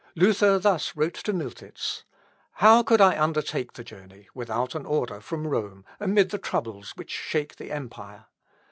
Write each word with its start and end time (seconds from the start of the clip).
Luther 0.15 0.57
thus 0.57 0.95
wrote 0.95 1.13
to 1.13 1.31
Miltitz: 1.31 2.01
"How 2.53 2.81
could 2.81 2.99
I 2.99 3.21
undertake 3.21 3.73
the 3.73 3.83
journey, 3.83 4.27
without 4.33 4.73
an 4.73 4.83
order 4.87 5.19
from 5.21 5.45
Rome, 5.45 5.85
amid 5.99 6.31
the 6.31 6.39
troubles 6.39 6.93
which 6.95 7.11
shake 7.11 7.57
the 7.57 7.71
empire? 7.71 8.25